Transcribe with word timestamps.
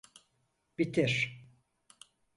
Bitir! 0.77 1.41